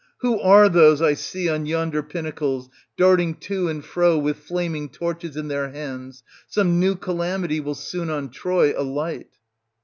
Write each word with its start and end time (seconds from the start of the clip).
who 0.21 0.39
are 0.39 0.67
those 0.67 0.99
I 0.99 1.13
see 1.13 1.47
on 1.47 1.67
yonder 1.67 2.01
pinnacles 2.01 2.69
darting 2.97 3.35
to 3.41 3.67
and 3.67 3.85
fro 3.85 4.17
with 4.17 4.37
flaming 4.37 4.89
torches 4.89 5.37
in 5.37 5.47
their 5.47 5.69
hands? 5.69 6.23
Some 6.47 6.79
new 6.79 6.95
calamity 6.95 7.59
will 7.59 7.75
soon 7.75 8.09
on 8.09 8.29
Troy 8.31 8.73
alight. 8.75 9.29